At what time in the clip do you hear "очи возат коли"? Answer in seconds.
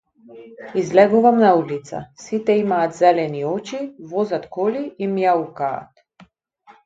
3.49-4.83